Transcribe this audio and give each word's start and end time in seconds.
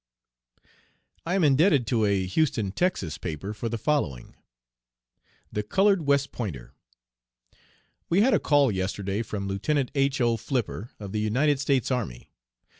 I 1.27 1.35
am 1.35 1.43
indebted 1.43 1.85
to 1.85 2.05
a 2.05 2.25
Houston 2.25 2.71
Texas, 2.71 3.19
paper 3.19 3.53
for 3.53 3.69
the 3.69 3.77
following: 3.77 4.35
THE 5.51 5.61
COLORED 5.61 6.07
WEST 6.07 6.31
POINTER. 6.31 6.73
"We 8.09 8.21
had 8.21 8.33
a 8.33 8.39
call 8.39 8.71
yesterday 8.71 9.21
from 9.21 9.47
Lieutenant 9.47 9.91
H. 9.93 10.19
O. 10.19 10.37
Flipper, 10.37 10.89
of 10.99 11.11
the 11.11 11.19
United 11.19 11.59
States 11.59 11.91
Army. 11.91 12.31
Mr. 12.31 12.59